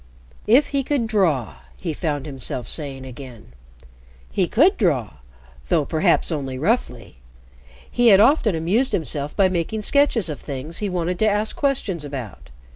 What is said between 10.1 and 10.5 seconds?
of